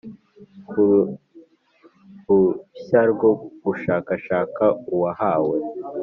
Ku 0.69 0.81
ruhushya 0.87 3.01
rwo 3.11 3.29
gushakashaka 3.65 4.63
uwahawe 4.93 5.57